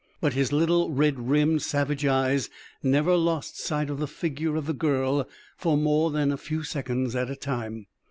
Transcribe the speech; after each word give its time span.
But 0.19 0.33
his 0.33 0.51
little, 0.51 0.89
red 0.91 1.19
rimmed, 1.29 1.61
savage 1.61 2.07
eyes 2.07 2.49
never 2.81 3.15
lost 3.15 3.59
sight 3.59 3.87
of 3.87 3.99
the 3.99 4.07
figure 4.07 4.55
of 4.55 4.65
the 4.65 4.73
girl 4.73 5.29
for 5.55 5.77
more 5.77 6.09
than 6.09 6.31
a 6.31 6.37
few 6.37 6.63
seconds 6.63 7.15
at 7.15 7.29
a 7.29 7.35
time. 7.35 7.85